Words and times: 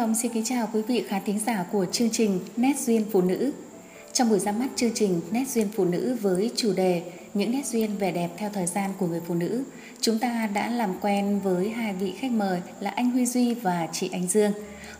Hồng 0.00 0.14
xin 0.14 0.32
kính 0.32 0.44
chào 0.44 0.68
quý 0.72 0.82
vị 0.82 1.04
khán 1.08 1.22
thính 1.24 1.38
giả 1.38 1.64
của 1.72 1.86
chương 1.92 2.10
trình 2.10 2.40
Nét 2.56 2.78
duyên 2.78 3.04
phụ 3.12 3.20
nữ. 3.20 3.52
Trong 4.12 4.28
buổi 4.30 4.38
ra 4.38 4.52
mắt 4.52 4.68
chương 4.76 4.90
trình 4.94 5.20
Nét 5.30 5.44
duyên 5.48 5.68
phụ 5.74 5.84
nữ 5.84 6.16
với 6.20 6.50
chủ 6.56 6.72
đề 6.72 7.02
Những 7.34 7.50
nét 7.50 7.66
duyên 7.66 7.96
vẻ 7.98 8.12
đẹp 8.12 8.28
theo 8.36 8.50
thời 8.52 8.66
gian 8.66 8.90
của 8.98 9.06
người 9.06 9.20
phụ 9.26 9.34
nữ, 9.34 9.64
chúng 10.00 10.18
ta 10.18 10.48
đã 10.54 10.70
làm 10.70 10.94
quen 11.00 11.40
với 11.40 11.70
hai 11.70 11.92
vị 11.92 12.14
khách 12.18 12.30
mời 12.30 12.60
là 12.80 12.90
anh 12.90 13.10
Huy 13.10 13.26
Duy 13.26 13.54
và 13.54 13.88
chị 13.92 14.08
Anh 14.12 14.26
Dương. 14.28 14.52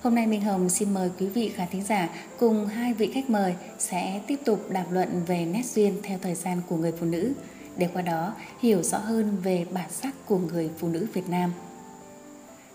Hôm 0.02 0.14
nay 0.14 0.26
Minh 0.26 0.40
Hồng 0.40 0.68
xin 0.68 0.94
mời 0.94 1.10
quý 1.20 1.26
vị 1.26 1.52
khán 1.54 1.68
thính 1.70 1.84
giả 1.84 2.08
cùng 2.38 2.66
hai 2.66 2.94
vị 2.94 3.10
khách 3.14 3.30
mời 3.30 3.54
sẽ 3.78 4.20
tiếp 4.26 4.38
tục 4.44 4.70
đàm 4.70 4.92
luận 4.92 5.08
về 5.26 5.44
nét 5.44 5.64
duyên 5.74 5.94
theo 6.02 6.18
thời 6.22 6.34
gian 6.34 6.60
của 6.68 6.76
người 6.76 6.92
phụ 7.00 7.06
nữ, 7.06 7.32
để 7.76 7.88
qua 7.92 8.02
đó 8.02 8.34
hiểu 8.60 8.82
rõ 8.82 8.98
hơn 8.98 9.36
về 9.42 9.66
bản 9.70 9.90
sắc 9.90 10.14
của 10.26 10.38
người 10.38 10.70
phụ 10.78 10.88
nữ 10.88 11.06
Việt 11.12 11.28
Nam. 11.28 11.52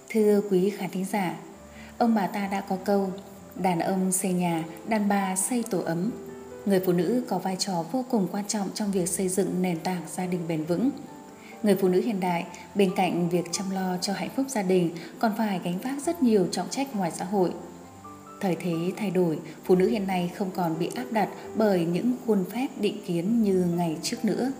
Thưa 0.09 0.41
quý 0.49 0.69
khán 0.69 0.89
thính 0.89 1.05
giả, 1.11 1.35
ông 1.97 2.15
bà 2.15 2.27
ta 2.27 2.47
đã 2.47 2.61
có 2.61 2.77
câu 2.85 3.11
Đàn 3.55 3.79
ông 3.79 4.11
xây 4.11 4.33
nhà, 4.33 4.63
đàn 4.87 5.09
bà 5.09 5.35
xây 5.35 5.63
tổ 5.69 5.79
ấm. 5.79 6.11
Người 6.65 6.81
phụ 6.85 6.91
nữ 6.91 7.23
có 7.27 7.37
vai 7.37 7.55
trò 7.59 7.83
vô 7.91 8.05
cùng 8.09 8.27
quan 8.31 8.45
trọng 8.47 8.69
trong 8.73 8.91
việc 8.91 9.09
xây 9.09 9.29
dựng 9.29 9.61
nền 9.61 9.79
tảng 9.79 10.01
gia 10.15 10.25
đình 10.25 10.41
bền 10.47 10.63
vững. 10.63 10.89
Người 11.63 11.75
phụ 11.75 11.87
nữ 11.87 12.01
hiện 12.01 12.19
đại, 12.19 12.45
bên 12.75 12.91
cạnh 12.95 13.29
việc 13.29 13.45
chăm 13.51 13.69
lo 13.69 13.97
cho 14.01 14.13
hạnh 14.13 14.29
phúc 14.35 14.45
gia 14.49 14.61
đình, 14.61 14.95
còn 15.19 15.33
phải 15.37 15.61
gánh 15.63 15.79
vác 15.79 16.01
rất 16.05 16.23
nhiều 16.23 16.47
trọng 16.51 16.69
trách 16.69 16.95
ngoài 16.95 17.11
xã 17.11 17.25
hội. 17.25 17.51
Thời 18.41 18.55
thế 18.55 18.73
thay 18.97 19.11
đổi, 19.11 19.39
phụ 19.63 19.75
nữ 19.75 19.87
hiện 19.87 20.07
nay 20.07 20.31
không 20.35 20.51
còn 20.55 20.79
bị 20.79 20.89
áp 20.95 21.05
đặt 21.11 21.29
bởi 21.55 21.85
những 21.85 22.15
khuôn 22.25 22.45
phép 22.51 22.67
định 22.79 23.01
kiến 23.07 23.43
như 23.43 23.65
ngày 23.77 23.97
trước 24.01 24.25
nữa. 24.25 24.51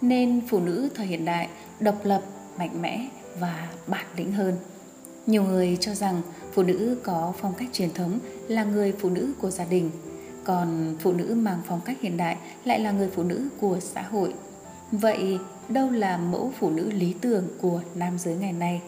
Nên 0.00 0.40
phụ 0.48 0.60
nữ 0.60 0.88
thời 0.94 1.06
hiện 1.06 1.24
đại 1.24 1.48
độc 1.80 2.04
lập, 2.04 2.22
mạnh 2.58 2.82
mẽ 2.82 3.08
và 3.38 3.68
bản 3.86 4.06
lĩnh 4.16 4.32
hơn. 4.32 4.56
Nhiều 5.26 5.42
người 5.42 5.76
cho 5.80 5.94
rằng 5.94 6.22
phụ 6.52 6.62
nữ 6.62 6.96
có 7.02 7.32
phong 7.40 7.54
cách 7.54 7.68
truyền 7.72 7.92
thống 7.94 8.18
là 8.48 8.64
người 8.64 8.92
phụ 8.98 9.08
nữ 9.08 9.32
của 9.40 9.50
gia 9.50 9.64
đình, 9.64 9.90
còn 10.44 10.96
phụ 11.00 11.12
nữ 11.12 11.34
mang 11.34 11.58
phong 11.66 11.80
cách 11.84 11.96
hiện 12.00 12.16
đại 12.16 12.36
lại 12.64 12.80
là 12.80 12.90
người 12.90 13.08
phụ 13.14 13.22
nữ 13.22 13.48
của 13.60 13.80
xã 13.80 14.02
hội. 14.02 14.34
Vậy 14.92 15.38
đâu 15.68 15.90
là 15.90 16.16
mẫu 16.16 16.52
phụ 16.58 16.70
nữ 16.70 16.90
lý 16.90 17.14
tưởng 17.20 17.48
của 17.60 17.82
nam 17.94 18.18
giới 18.18 18.34
ngày 18.34 18.52
nay? 18.52 18.80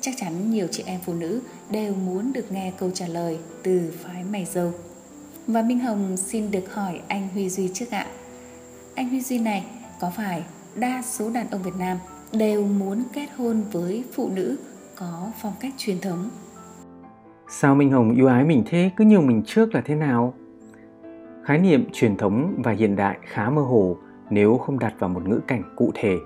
Chắc 0.00 0.14
chắn 0.18 0.50
nhiều 0.50 0.66
chị 0.70 0.82
em 0.86 1.00
phụ 1.06 1.14
nữ 1.14 1.40
đều 1.70 1.94
muốn 1.94 2.32
được 2.32 2.52
nghe 2.52 2.72
câu 2.78 2.90
trả 2.90 3.06
lời 3.06 3.38
từ 3.62 3.92
phái 4.02 4.24
mày 4.24 4.46
dâu. 4.52 4.72
Và 5.46 5.62
Minh 5.62 5.78
Hồng 5.78 6.16
xin 6.16 6.50
được 6.50 6.74
hỏi 6.74 7.00
anh 7.08 7.28
Huy 7.28 7.48
Duy 7.48 7.70
trước 7.74 7.90
ạ. 7.90 8.06
Anh 8.94 9.08
Huy 9.08 9.20
Duy 9.20 9.38
này 9.38 9.64
có 10.00 10.12
phải 10.16 10.44
đa 10.74 11.02
số 11.10 11.30
đàn 11.30 11.50
ông 11.50 11.62
Việt 11.62 11.76
Nam 11.78 11.98
đều 12.32 12.66
muốn 12.66 13.02
kết 13.12 13.28
hôn 13.36 13.62
với 13.72 14.04
phụ 14.12 14.28
nữ 14.28 14.56
có 14.94 15.30
phong 15.42 15.52
cách 15.60 15.72
truyền 15.78 16.00
thống. 16.00 16.30
Sao 17.52 17.74
Minh 17.74 17.90
Hồng 17.90 18.14
yêu 18.14 18.26
ái 18.26 18.44
mình 18.44 18.62
thế, 18.66 18.90
cứ 18.96 19.04
nhiều 19.04 19.22
mình 19.22 19.42
trước 19.46 19.74
là 19.74 19.80
thế 19.80 19.94
nào? 19.94 20.34
Khái 21.44 21.58
niệm 21.58 21.88
truyền 21.92 22.16
thống 22.16 22.54
và 22.64 22.72
hiện 22.72 22.96
đại 22.96 23.18
khá 23.22 23.50
mơ 23.50 23.62
hồ 23.62 23.96
nếu 24.30 24.58
không 24.58 24.78
đặt 24.78 24.94
vào 24.98 25.10
một 25.10 25.28
ngữ 25.28 25.40
cảnh 25.46 25.62
cụ 25.76 25.92
thể. 25.94 26.16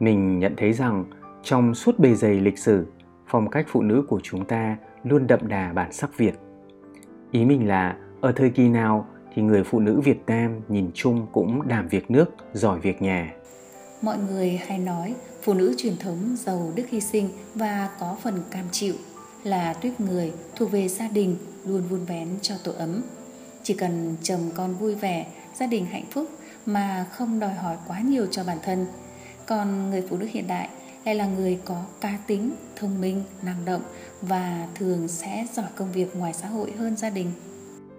Mình 0.00 0.38
nhận 0.38 0.54
thấy 0.56 0.72
rằng 0.72 1.04
trong 1.42 1.74
suốt 1.74 1.98
bề 1.98 2.14
dày 2.14 2.40
lịch 2.40 2.58
sử, 2.58 2.86
phong 3.26 3.50
cách 3.50 3.66
phụ 3.68 3.82
nữ 3.82 4.04
của 4.08 4.20
chúng 4.22 4.44
ta 4.44 4.76
luôn 5.04 5.26
đậm 5.26 5.48
đà 5.48 5.72
bản 5.72 5.92
sắc 5.92 6.18
Việt. 6.18 6.34
Ý 7.30 7.44
mình 7.44 7.68
là 7.68 7.96
ở 8.20 8.32
thời 8.32 8.50
kỳ 8.50 8.68
nào 8.68 9.06
thì 9.34 9.42
người 9.42 9.64
phụ 9.64 9.80
nữ 9.80 10.00
Việt 10.00 10.20
Nam 10.26 10.60
nhìn 10.68 10.90
chung 10.94 11.26
cũng 11.32 11.68
đảm 11.68 11.88
việc 11.88 12.10
nước, 12.10 12.30
giỏi 12.52 12.80
việc 12.80 13.02
nhà. 13.02 13.34
Mọi 14.02 14.16
người 14.18 14.60
hay 14.66 14.78
nói 14.78 15.14
phụ 15.42 15.54
nữ 15.54 15.74
truyền 15.78 15.96
thống 15.96 16.18
giàu 16.36 16.72
đức 16.76 16.84
hy 16.88 17.00
sinh 17.00 17.28
và 17.54 17.90
có 18.00 18.16
phần 18.22 18.34
cam 18.50 18.64
chịu 18.70 18.94
là 19.44 19.72
tuyết 19.72 20.00
người 20.00 20.32
thuộc 20.56 20.70
về 20.70 20.88
gia 20.88 21.08
đình 21.08 21.36
luôn 21.66 21.82
vun 21.90 22.04
vén 22.04 22.28
cho 22.42 22.54
tổ 22.64 22.72
ấm. 22.72 23.02
Chỉ 23.62 23.74
cần 23.74 24.16
chồng 24.22 24.50
con 24.54 24.74
vui 24.74 24.94
vẻ, 24.94 25.26
gia 25.54 25.66
đình 25.66 25.86
hạnh 25.86 26.06
phúc 26.10 26.26
mà 26.66 27.06
không 27.12 27.40
đòi 27.40 27.54
hỏi 27.54 27.76
quá 27.88 28.00
nhiều 28.00 28.26
cho 28.30 28.44
bản 28.46 28.58
thân. 28.62 28.86
Còn 29.46 29.90
người 29.90 30.02
phụ 30.10 30.16
nữ 30.16 30.26
hiện 30.30 30.46
đại 30.48 30.68
lại 31.04 31.14
là 31.14 31.26
người 31.26 31.58
có 31.64 31.84
cá 32.00 32.18
tính, 32.26 32.50
thông 32.76 33.00
minh, 33.00 33.22
năng 33.42 33.64
động 33.64 33.82
và 34.22 34.68
thường 34.74 35.08
sẽ 35.08 35.46
giỏi 35.52 35.66
công 35.76 35.92
việc 35.92 36.16
ngoài 36.16 36.32
xã 36.32 36.48
hội 36.48 36.72
hơn 36.78 36.96
gia 36.96 37.10
đình. 37.10 37.32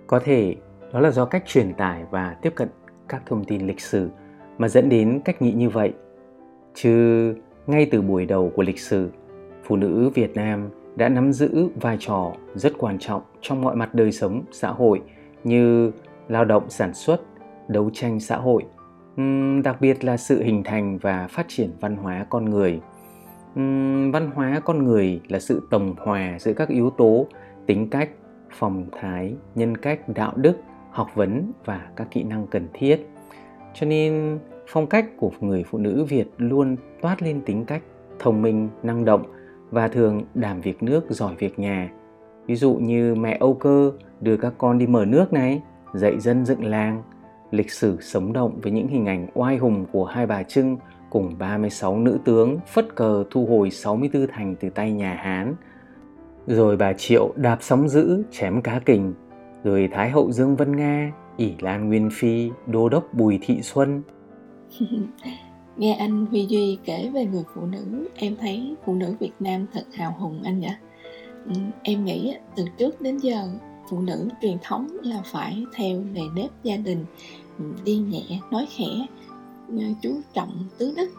Có 0.08 0.22
thể 0.25 0.56
đó 0.94 1.00
là 1.00 1.12
do 1.12 1.25
cách 1.25 1.44
truyền 1.48 1.74
tải 1.74 2.04
và 2.12 2.36
tiếp 2.42 2.54
cận 2.56 2.70
các 3.08 3.22
thông 3.25 3.46
tin 3.46 3.68
lịch 3.68 3.81
sử 3.81 4.10
mà 4.58 4.68
dẫn 4.68 4.90
đến 4.90 5.22
cách 5.25 5.42
nghĩ 5.42 5.52
như 5.52 5.70
vậy 5.70 5.94
chứ 6.75 7.36
ngay 7.68 7.88
từ 7.92 8.02
buổi 8.02 8.25
đầu 8.25 8.52
của 8.56 8.64
lịch 8.64 8.80
sử 8.80 9.10
phụ 9.64 9.75
nữ 9.75 10.10
việt 10.16 10.36
nam 10.36 10.70
đã 10.96 11.09
nắm 11.09 11.34
giữ 11.34 11.70
vai 11.81 11.98
trò 12.00 12.31
rất 12.56 12.74
quan 12.78 13.00
trọng 13.00 13.22
trong 13.42 13.62
mọi 13.62 13.76
mặt 13.76 13.96
đời 13.96 14.12
sống 14.12 14.44
xã 14.52 14.70
hội 14.70 15.02
như 15.44 15.92
lao 16.28 16.46
động 16.46 16.70
sản 16.70 16.94
xuất, 16.94 17.22
đấu 17.68 17.90
tranh 17.94 18.20
xã 18.20 18.38
hội 18.38 18.64
đặc 19.64 19.81
biệt 19.81 20.04
là 20.04 20.18
sự 20.18 20.44
hình 20.44 20.64
thành 20.64 20.98
và 20.98 21.28
phát 21.28 21.46
triển 21.50 21.70
văn 21.80 21.96
hóa 21.96 22.26
con 22.30 22.46
người. 22.46 22.80
Văn 24.14 24.31
hóa 24.36 24.62
con 24.66 24.84
người 24.84 25.22
là 25.28 25.40
sự 25.40 25.68
tổng 25.72 25.96
hòa 25.98 26.40
giữa 26.40 26.54
các 26.54 26.70
yếu 26.70 26.90
tố 26.90 27.28
tính 27.66 27.90
cách, 27.90 28.10
phong 28.52 28.86
thái, 28.92 29.36
nhân 29.56 29.78
cách, 29.78 30.00
đạo 30.16 30.34
đức, 30.36 30.58
học 30.92 31.10
vấn 31.16 31.52
và 31.66 31.88
các 31.96 32.08
kỹ 32.12 32.24
năng 32.24 32.48
cần 32.48 32.68
thiết. 32.74 33.08
Cho 33.74 33.88
nên, 33.88 34.40
phong 34.68 34.88
cách 34.88 35.06
của 35.18 35.31
người 35.40 35.64
phụ 35.64 35.78
nữ 35.78 36.06
việt 36.10 36.28
luôn 36.38 36.75
toát 37.02 37.22
lên 37.22 37.42
tính 37.46 37.66
cách 37.66 37.81
thông 38.20 38.42
minh, 38.42 38.70
năng 38.84 39.06
động 39.06 39.24
và 39.73 39.88
thường 39.88 40.22
đảm 40.34 40.61
việc 40.61 40.84
nước 40.84 41.06
giỏi 41.09 41.35
việc 41.39 41.59
nhà 41.59 41.89
ví 42.45 42.56
dụ 42.56 42.73
như 42.73 43.16
mẹ 43.16 43.38
âu 43.39 43.53
cơ 43.53 43.91
đưa 44.22 44.38
các 44.38 44.53
con 44.57 44.78
đi 44.78 44.88
mở 44.88 45.06
nước 45.06 45.34
này 45.34 45.61
dạy 45.94 46.19
dân 46.19 46.45
dựng 46.45 46.66
làng 46.66 47.03
lịch 47.51 47.72
sử 47.72 47.97
sống 48.01 48.33
động 48.33 48.59
với 48.62 48.72
những 48.72 48.88
hình 48.88 49.06
ảnh 49.06 49.28
oai 49.33 49.57
hùng 49.57 49.85
của 49.91 50.06
hai 50.06 50.25
bà 50.25 50.44
Trưng 50.44 50.78
cùng 51.09 51.35
36 51.39 52.00
nữ 52.00 52.19
tướng 52.25 52.59
phất 52.67 52.95
cờ 52.95 53.23
thu 53.31 53.45
hồi 53.45 53.69
64 53.72 54.28
thành 54.28 54.56
từ 54.59 54.69
tay 54.69 54.91
nhà 54.91 55.13
Hán. 55.13 55.56
Rồi 56.47 56.78
bà 56.78 56.94
Triệu 56.94 57.33
đạp 57.35 57.57
sóng 57.62 57.89
dữ 57.89 58.23
chém 58.31 58.62
cá 58.62 58.79
kình, 58.79 59.13
rồi 59.63 59.89
Thái 59.91 60.09
hậu 60.09 60.31
Dương 60.31 60.56
Vân 60.56 60.75
Nga 60.75 61.12
ỷ 61.38 61.53
Lan 61.59 61.88
Nguyên 61.88 62.09
Phi, 62.13 62.51
Đô 62.67 62.89
đốc 62.89 63.13
Bùi 63.13 63.39
Thị 63.41 63.62
Xuân. 63.62 64.01
Nghe 65.78 65.94
anh 65.94 66.25
Huy 66.25 66.45
Duy 66.45 66.78
kể 66.85 67.09
về 67.13 67.25
người 67.25 67.44
phụ 67.56 67.61
nữ, 67.66 68.07
em 68.16 68.35
thấy 68.41 68.75
phụ 68.85 68.95
nữ 68.95 69.16
Việt 69.19 69.31
Nam 69.39 69.66
thật 69.73 69.85
hào 69.94 70.16
hùng 70.19 70.41
anh 70.44 70.59
nhỉ? 70.59 70.72
Ừ, 71.45 71.53
em 71.84 72.06
nghĩ 72.06 72.34
từ 72.56 72.66
trước 72.78 73.01
đến 73.01 73.17
giờ 73.17 73.50
phụ 73.89 74.00
nữ 74.00 74.29
truyền 74.41 74.57
thống 74.63 74.88
là 75.03 75.22
phải 75.25 75.66
theo 75.75 76.03
nề 76.13 76.22
nếp 76.35 76.50
gia 76.63 76.78
đình, 76.78 77.06
ừ, 77.59 77.66
đi 77.85 77.97
nhẹ, 77.97 78.39
nói 78.51 78.67
khẽ, 78.78 79.07
ừ, 79.67 79.78
chú 80.01 80.19
trọng 80.33 80.67
tứ 80.78 80.94
đức, 80.97 81.09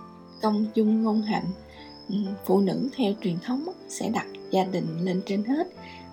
công 0.43 0.66
dung 0.75 1.03
ngôn 1.03 1.22
hạnh. 1.22 1.47
Phụ 2.47 2.60
nữ 2.60 2.88
theo 2.97 3.12
truyền 3.22 3.37
thống 3.44 3.64
sẽ 3.88 4.10
đặt 4.10 4.26
gia 4.50 4.64
đình 4.64 4.87
lên 5.03 5.22
trên 5.26 5.44
hết, 5.44 5.69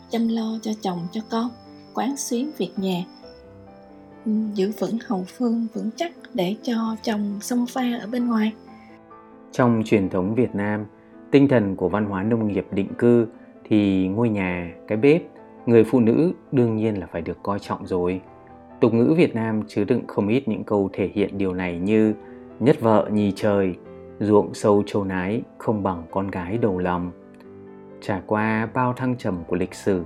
chăm 0.09 0.27
lo 0.27 0.59
cho 0.61 0.71
chồng 0.81 1.07
cho 1.11 1.21
con, 1.29 1.49
quán 1.93 2.17
xuyến 2.17 2.51
việc 2.57 2.71
nhà, 2.77 3.03
giữ 4.53 4.71
vững 4.79 4.97
hậu 5.07 5.25
phương 5.37 5.67
vững 5.73 5.89
chắc 5.95 6.11
để 6.33 6.55
cho 6.63 6.95
chồng 7.03 7.39
xông 7.41 7.65
pha 7.73 7.99
ở 8.01 8.07
bên 8.11 8.27
ngoài. 8.27 8.53
Trong 9.51 9.81
truyền 9.85 10.09
thống 10.09 10.35
Việt 10.35 10.55
Nam, 10.55 10.85
tinh 11.31 11.47
thần 11.47 11.75
của 11.75 11.89
văn 11.89 12.05
hóa 12.05 12.23
nông 12.23 12.47
nghiệp 12.47 12.65
định 12.71 12.93
cư 12.97 13.27
thì 13.63 14.07
ngôi 14.07 14.29
nhà, 14.29 14.73
cái 14.87 14.97
bếp, 14.97 15.21
người 15.65 15.83
phụ 15.83 15.99
nữ 15.99 16.33
đương 16.51 16.75
nhiên 16.75 16.99
là 16.99 17.07
phải 17.11 17.21
được 17.21 17.37
coi 17.43 17.59
trọng 17.59 17.85
rồi. 17.85 18.21
Tục 18.79 18.93
ngữ 18.93 19.13
Việt 19.17 19.35
Nam 19.35 19.61
chứa 19.67 19.83
đựng 19.83 20.07
không 20.07 20.27
ít 20.27 20.47
những 20.47 20.63
câu 20.63 20.89
thể 20.93 21.09
hiện 21.13 21.37
điều 21.37 21.53
này 21.53 21.79
như 21.79 22.13
nhất 22.59 22.81
vợ 22.81 23.09
nhì 23.11 23.31
trời, 23.35 23.75
ruộng 24.19 24.53
sâu 24.53 24.83
châu 24.85 25.03
nái 25.03 25.41
không 25.57 25.83
bằng 25.83 26.03
con 26.11 26.27
gái 26.27 26.57
đầu 26.57 26.77
lòng. 26.77 27.11
Trải 28.01 28.21
qua 28.25 28.67
bao 28.73 28.93
thăng 28.93 29.15
trầm 29.17 29.43
của 29.47 29.55
lịch 29.55 29.73
sử, 29.73 30.03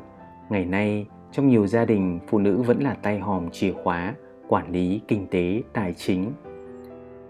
ngày 0.50 0.66
nay 0.66 1.06
trong 1.36 1.48
nhiều 1.48 1.68
gia 1.68 1.86
đình, 1.86 2.20
phụ 2.28 2.40
nữ 2.40 2.62
vẫn 2.62 2.80
là 2.80 2.94
tay 3.02 3.20
hòm 3.20 3.50
chìa 3.50 3.72
khóa, 3.72 4.14
quản 4.48 4.72
lý 4.72 5.02
kinh 5.08 5.28
tế, 5.28 5.62
tài 5.74 5.94
chính. 5.94 6.32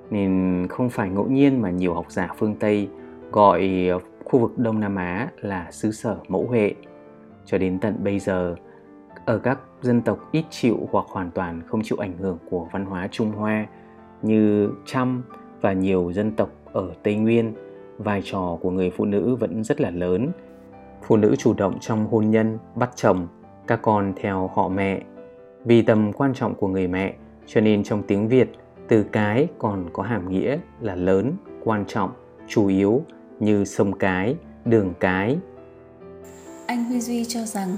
Nên 0.09 0.65
không 0.69 0.89
phải 0.89 1.09
ngẫu 1.09 1.27
nhiên 1.27 1.61
mà 1.61 1.69
nhiều 1.69 1.93
học 1.93 2.05
giả 2.09 2.29
phương 2.37 2.55
tây 2.55 2.89
gọi 3.31 3.87
ờ, 3.91 3.99
khu 4.25 4.39
vực 4.39 4.57
đông 4.57 4.79
nam 4.79 4.95
á 4.95 5.29
là 5.41 5.71
xứ 5.71 5.91
sở 5.91 6.17
mẫu 6.27 6.45
huệ 6.47 6.73
cho 7.45 7.57
đến 7.57 7.79
tận 7.79 7.95
bây 8.03 8.19
giờ, 8.19 8.55
ở 9.25 9.37
các 9.37 9.59
dân 9.81 10.01
tộc 10.01 10.19
ít 10.31 10.43
chịu 10.49 10.87
hoặc 10.91 11.05
hoàn 11.09 11.31
toàn 11.31 11.61
không 11.67 11.81
chịu 11.83 11.97
ảnh 11.97 12.17
hưởng 12.17 12.37
của 12.49 12.67
văn 12.71 12.85
hóa 12.85 13.07
trung 13.11 13.31
hoa 13.31 13.65
như 14.21 14.69
chăm 14.85 15.23
và 15.61 15.73
nhiều 15.73 16.11
dân 16.13 16.31
tộc 16.31 16.49
ở 16.73 16.93
tây 17.03 17.15
nguyên, 17.15 17.53
vai 17.97 18.21
trò 18.25 18.57
của 18.61 18.71
người 18.71 18.89
phụ 18.89 19.05
nữ 19.05 19.35
vẫn 19.35 19.63
rất 19.63 19.81
là 19.81 19.89
lớn. 19.89 20.31
Phụ 21.03 21.17
nữ 21.17 21.35
chủ 21.37 21.53
động 21.53 21.77
trong 21.79 22.07
hôn 22.07 22.29
nhân, 22.29 22.57
bắt 22.75 22.89
chồng 22.95 23.27
các 23.67 23.79
con 23.81 24.13
theo 24.21 24.49
họ 24.55 24.67
mẹ. 24.69 25.01
Vì 25.65 25.81
tầm 25.81 26.13
quan 26.13 26.33
trọng 26.33 26.55
của 26.55 26.67
người 26.67 26.87
mẹ, 26.87 27.15
cho 27.47 27.61
nên 27.61 27.83
trong 27.83 28.03
tiếng 28.03 28.27
Việt, 28.27 28.51
từ 28.87 29.03
cái 29.03 29.47
còn 29.57 29.89
có 29.93 30.03
hàm 30.03 30.29
nghĩa 30.29 30.57
là 30.81 30.95
lớn, 30.95 31.33
quan 31.63 31.85
trọng, 31.87 32.11
chủ 32.47 32.67
yếu 32.67 33.01
như 33.39 33.65
sông 33.65 33.97
cái, 33.97 34.35
đường 34.65 34.93
cái. 34.99 35.37
Anh 36.67 36.83
Huy 36.83 36.99
Duy 36.99 37.25
cho 37.25 37.45
rằng 37.45 37.77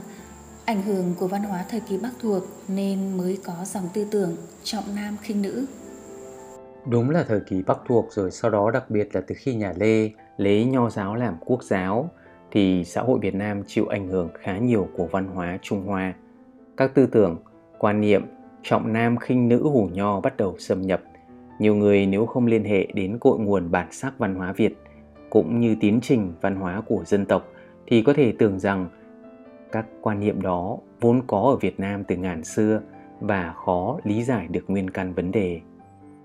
ảnh 0.66 0.82
hưởng 0.82 1.14
của 1.20 1.28
văn 1.28 1.44
hóa 1.44 1.66
thời 1.70 1.80
kỳ 1.80 1.98
Bắc 2.04 2.12
thuộc 2.22 2.44
nên 2.68 3.18
mới 3.18 3.40
có 3.46 3.54
dòng 3.66 3.90
tư 3.94 4.08
tưởng 4.12 4.36
trọng 4.64 4.84
nam 4.96 5.18
khinh 5.22 5.42
nữ. 5.42 5.66
Đúng 6.86 7.10
là 7.10 7.24
thời 7.28 7.40
kỳ 7.40 7.64
Bắc 7.64 7.78
thuộc 7.88 8.08
rồi 8.12 8.32
sau 8.32 8.52
đó 8.52 8.72
đặc 8.72 8.90
biệt 8.90 9.16
là 9.16 9.22
từ 9.28 9.36
khi 9.38 9.56
nhà 9.56 9.74
Lê 9.78 10.10
lấy 10.38 10.66
nho 10.66 10.90
giáo 10.90 11.16
làm 11.16 11.36
quốc 11.46 11.64
giáo 11.64 12.10
thì 12.52 12.84
xã 12.86 13.02
hội 13.02 13.20
Việt 13.20 13.36
Nam 13.36 13.64
chịu 13.68 13.88
ảnh 13.88 14.08
hưởng 14.08 14.30
khá 14.34 14.58
nhiều 14.58 14.88
của 14.98 15.08
văn 15.12 15.28
hóa 15.28 15.58
Trung 15.62 15.86
Hoa. 15.86 16.14
Các 16.78 16.96
tư 16.96 17.06
tưởng, 17.06 17.38
quan 17.78 18.02
niệm 18.02 18.26
trọng 18.64 18.94
nam 18.94 19.18
khinh 19.18 19.48
nữ 19.48 19.64
hủ 19.64 19.90
nho 19.94 20.22
bắt 20.22 20.38
đầu 20.38 20.56
xâm 20.58 20.82
nhập. 20.82 21.02
Nhiều 21.60 21.76
người 21.76 22.06
nếu 22.06 22.26
không 22.26 22.46
liên 22.46 22.64
hệ 22.64 22.88
đến 22.94 23.18
cội 23.20 23.40
nguồn 23.40 23.72
bản 23.72 23.88
sắc 23.92 24.18
văn 24.18 24.36
hóa 24.36 24.54
Việt 24.54 24.78
cũng 25.30 25.60
như 25.60 25.76
tiến 25.80 26.00
trình 26.02 26.34
văn 26.42 26.56
hóa 26.56 26.82
của 26.88 27.04
dân 27.06 27.26
tộc 27.26 27.48
thì 27.88 28.02
có 28.02 28.14
thể 28.14 28.34
tưởng 28.40 28.60
rằng 28.60 28.88
các 29.72 29.86
quan 30.02 30.20
niệm 30.20 30.42
đó 30.42 30.78
vốn 31.02 31.22
có 31.28 31.40
ở 31.40 31.56
Việt 31.56 31.80
Nam 31.80 32.04
từ 32.04 32.16
ngàn 32.16 32.44
xưa 32.44 32.82
và 33.20 33.54
khó 33.54 34.00
lý 34.04 34.24
giải 34.24 34.48
được 34.48 34.64
nguyên 34.68 34.90
căn 34.90 35.14
vấn 35.14 35.32
đề. 35.32 35.62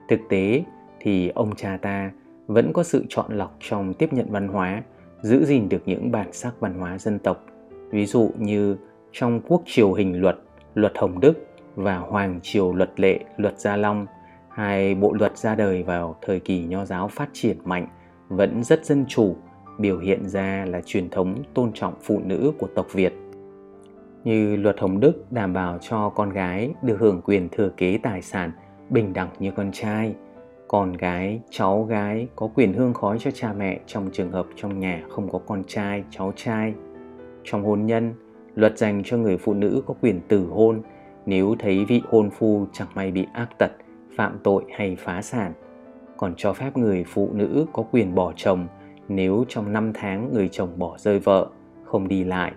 Thực 0.08 0.20
tế 0.28 0.64
thì 1.00 1.28
ông 1.28 1.54
cha 1.56 1.78
ta 1.82 2.10
vẫn 2.46 2.72
có 2.72 2.82
sự 2.82 3.04
chọn 3.08 3.32
lọc 3.32 3.56
trong 3.60 3.94
tiếp 3.94 4.12
nhận 4.12 4.26
văn 4.30 4.48
hóa, 4.48 4.82
giữ 5.22 5.44
gìn 5.44 5.68
được 5.68 5.82
những 5.86 6.10
bản 6.10 6.32
sắc 6.32 6.60
văn 6.60 6.78
hóa 6.78 6.98
dân 6.98 7.18
tộc. 7.18 7.44
Ví 7.90 8.06
dụ 8.06 8.30
như 8.38 8.76
trong 9.12 9.40
quốc 9.48 9.62
triều 9.66 9.92
hình 9.92 10.20
luật, 10.20 10.38
luật 10.74 10.92
Hồng 10.98 11.20
Đức 11.20 11.46
và 11.74 11.96
Hoàng 11.96 12.40
triều 12.42 12.74
luật 12.74 13.00
lệ, 13.00 13.18
luật 13.36 13.58
Gia 13.58 13.76
Long, 13.76 14.06
hai 14.48 14.94
bộ 14.94 15.12
luật 15.12 15.38
ra 15.38 15.54
đời 15.54 15.82
vào 15.82 16.16
thời 16.22 16.40
kỳ 16.40 16.64
nho 16.64 16.84
giáo 16.84 17.08
phát 17.08 17.28
triển 17.32 17.56
mạnh, 17.64 17.86
vẫn 18.28 18.64
rất 18.64 18.84
dân 18.86 19.04
chủ, 19.08 19.36
biểu 19.78 19.98
hiện 19.98 20.28
ra 20.28 20.64
là 20.68 20.80
truyền 20.80 21.10
thống 21.10 21.42
tôn 21.54 21.70
trọng 21.74 21.94
phụ 22.02 22.20
nữ 22.24 22.52
của 22.58 22.68
tộc 22.74 22.86
Việt. 22.92 23.12
Như 24.24 24.56
luật 24.56 24.80
Hồng 24.80 25.00
Đức 25.00 25.32
đảm 25.32 25.52
bảo 25.52 25.78
cho 25.80 26.08
con 26.08 26.30
gái 26.30 26.70
được 26.82 26.96
hưởng 27.00 27.20
quyền 27.24 27.48
thừa 27.48 27.68
kế 27.76 27.98
tài 28.02 28.22
sản 28.22 28.52
bình 28.90 29.12
đẳng 29.12 29.28
như 29.38 29.50
con 29.50 29.72
trai, 29.72 30.14
con 30.72 30.92
gái, 30.92 31.40
cháu 31.50 31.82
gái 31.82 32.28
có 32.36 32.48
quyền 32.54 32.72
hương 32.72 32.94
khói 32.94 33.18
cho 33.20 33.30
cha 33.30 33.52
mẹ 33.52 33.80
trong 33.86 34.10
trường 34.12 34.32
hợp 34.32 34.46
trong 34.56 34.78
nhà 34.78 35.02
không 35.10 35.32
có 35.32 35.38
con 35.38 35.62
trai, 35.66 36.04
cháu 36.10 36.32
trai. 36.36 36.74
Trong 37.44 37.64
hôn 37.64 37.86
nhân, 37.86 38.14
luật 38.54 38.78
dành 38.78 39.02
cho 39.04 39.16
người 39.16 39.36
phụ 39.36 39.54
nữ 39.54 39.82
có 39.86 39.94
quyền 40.00 40.20
tử 40.28 40.46
hôn 40.50 40.82
nếu 41.26 41.56
thấy 41.58 41.84
vị 41.84 42.02
hôn 42.08 42.30
phu 42.30 42.66
chẳng 42.72 42.88
may 42.94 43.10
bị 43.10 43.26
ác 43.32 43.58
tật, 43.58 43.70
phạm 44.16 44.38
tội 44.44 44.64
hay 44.76 44.96
phá 44.96 45.22
sản. 45.22 45.52
Còn 46.16 46.34
cho 46.36 46.52
phép 46.52 46.76
người 46.76 47.04
phụ 47.04 47.30
nữ 47.32 47.66
có 47.72 47.82
quyền 47.82 48.14
bỏ 48.14 48.32
chồng 48.36 48.66
nếu 49.08 49.44
trong 49.48 49.72
5 49.72 49.92
tháng 49.94 50.32
người 50.32 50.48
chồng 50.48 50.78
bỏ 50.78 50.98
rơi 50.98 51.18
vợ, 51.18 51.50
không 51.84 52.08
đi 52.08 52.24
lại. 52.24 52.52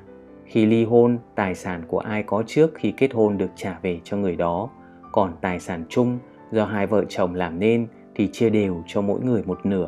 Khi 0.46 0.66
ly 0.66 0.86
hôn, 0.86 1.18
tài 1.36 1.56
sản 1.56 1.84
của 1.88 2.00
ai 2.00 2.24
có 2.24 2.44
trước 2.48 2.72
khi 2.76 2.92
kết 2.98 3.14
hôn 3.14 3.38
được 3.38 3.50
trả 3.56 3.80
về 3.82 4.00
cho 4.04 4.18
người 4.18 4.36
đó, 4.36 4.70
còn 5.12 5.34
tài 5.42 5.60
sản 5.60 5.84
chung 5.90 6.20
do 6.52 6.66
hai 6.66 6.88
vợ 6.88 7.04
chồng 7.10 7.36
làm 7.36 7.60
nên 7.60 7.88
thì 8.16 8.30
chia 8.32 8.50
đều 8.50 8.84
cho 8.88 9.02
mỗi 9.02 9.20
người 9.22 9.44
một 9.46 9.66
nửa. 9.66 9.88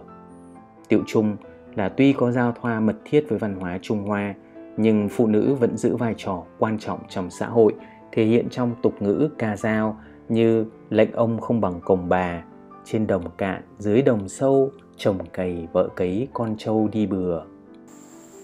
Tiệu 0.88 1.04
chung 1.08 1.38
là 1.76 1.90
tuy 1.90 2.14
có 2.14 2.32
giao 2.32 2.54
thoa 2.62 2.80
mật 2.80 2.96
thiết 3.06 3.26
với 3.30 3.40
văn 3.40 3.56
hóa 3.60 3.80
Trung 3.82 4.04
Hoa, 4.04 4.36
nhưng 4.78 5.10
phụ 5.10 5.28
nữ 5.28 5.54
vẫn 5.54 5.78
giữ 5.78 5.96
vai 5.96 6.14
trò 6.18 6.44
quan 6.60 6.80
trọng 6.80 7.00
trong 7.10 7.30
xã 7.30 7.48
hội, 7.48 7.74
thể 8.12 8.26
hiện 8.26 8.50
trong 8.50 8.76
tục 8.84 9.02
ngữ 9.02 9.30
ca 9.38 9.58
dao 9.58 9.98
như 10.30 10.66
lệnh 10.90 11.12
ông 11.12 11.40
không 11.42 11.62
bằng 11.62 11.82
cồng 11.82 12.10
bà, 12.10 12.44
trên 12.86 13.08
đồng 13.08 13.24
cạn, 13.38 13.62
dưới 13.80 14.02
đồng 14.02 14.30
sâu, 14.30 14.72
chồng 14.98 15.18
cày, 15.34 15.68
vợ 15.74 15.90
cấy, 15.96 16.28
con 16.34 16.56
trâu 16.58 16.90
đi 16.92 17.06
bừa. 17.06 17.42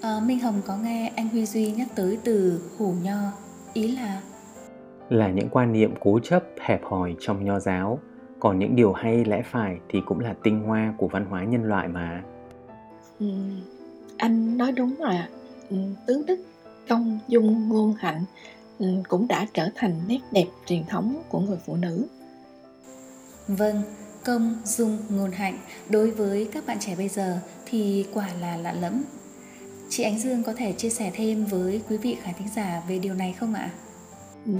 À, 0.02 0.20
Minh 0.28 0.40
Hồng 0.40 0.62
có 0.68 0.78
nghe 0.78 1.12
anh 1.16 1.30
Huy 1.30 1.46
Duy 1.46 1.72
nhắc 1.72 1.88
tới 1.96 2.20
từ 2.24 2.62
hủ 2.78 2.94
nho, 3.04 3.20
ý 3.74 3.96
là 3.96 4.22
là 5.10 5.32
những 5.32 5.50
quan 5.50 5.74
niệm 5.74 5.94
cố 6.00 6.20
chấp 6.20 6.44
hẹp 6.60 6.84
hòi 6.84 7.16
trong 7.20 7.46
nho 7.46 7.60
giáo 7.60 8.00
còn 8.44 8.60
những 8.60 8.76
điều 8.76 8.94
hay 8.94 9.26
lẽ 9.26 9.42
phải 9.52 9.78
thì 9.90 10.02
cũng 10.06 10.20
là 10.20 10.36
tinh 10.44 10.60
hoa 10.64 10.94
của 10.98 11.08
văn 11.08 11.26
hóa 11.26 11.44
nhân 11.44 11.64
loại 11.64 11.88
mà. 11.88 12.24
Ừ, 13.20 13.26
anh 14.18 14.58
nói 14.58 14.72
đúng 14.72 14.96
rồi 14.96 15.16
ạ. 15.16 15.30
Ừ, 15.70 15.78
tứ 16.08 16.24
đức 16.28 16.40
công 16.90 17.20
dung 17.28 17.70
ngôn 17.70 17.94
hạnh 18.00 18.26
ừ, 18.80 18.88
cũng 19.08 19.28
đã 19.28 19.46
trở 19.54 19.70
thành 19.76 20.02
nét 20.08 20.20
đẹp 20.32 20.46
truyền 20.66 20.86
thống 20.86 21.24
của 21.30 21.40
người 21.40 21.58
phụ 21.66 21.76
nữ. 21.76 22.08
Vâng 23.48 23.82
công 24.26 24.56
dung 24.64 24.98
ngôn 25.10 25.32
hạnh 25.32 25.58
đối 25.90 26.12
với 26.12 26.50
các 26.52 26.66
bạn 26.68 26.78
trẻ 26.80 26.96
bây 26.96 27.08
giờ 27.08 27.40
thì 27.66 28.06
quả 28.14 28.30
là 28.42 28.58
lạ 28.58 28.74
lẫm. 28.74 29.04
Chị 29.90 30.04
ánh 30.04 30.20
dương 30.20 30.44
có 30.44 30.54
thể 30.54 30.72
chia 30.72 30.90
sẻ 30.90 31.12
thêm 31.16 31.46
với 31.46 31.82
quý 31.90 31.98
vị 31.98 32.18
khán 32.22 32.34
thính 32.40 32.50
giả 32.56 32.84
về 32.88 33.00
điều 33.00 33.14
này 33.14 33.36
không 33.40 33.54
ạ? 33.54 33.70
Ừ, 34.46 34.54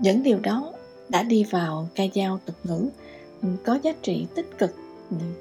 những 0.00 0.22
điều 0.22 0.40
đó 0.40 0.72
đã 1.08 1.22
đi 1.22 1.44
vào 1.50 1.88
ca 1.94 2.04
dao 2.14 2.38
tục 2.46 2.56
ngữ 2.64 2.88
có 3.64 3.78
giá 3.82 3.92
trị 4.02 4.26
tích 4.34 4.58
cực 4.58 4.74